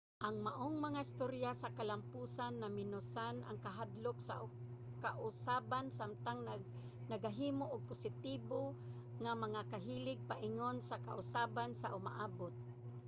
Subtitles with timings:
[0.27, 4.35] ang maong mga istorya sa kalamposan namenosan ang kahadlok sa
[5.05, 6.39] kausaban samtang
[7.11, 8.61] nagahimo og positibo
[9.23, 12.53] nga mga kahilig paingon sa kausaban sa umaabot